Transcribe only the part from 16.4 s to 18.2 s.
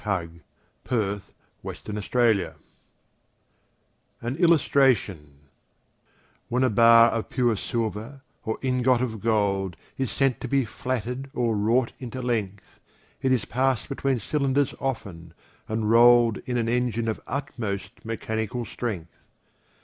In an engine of utmost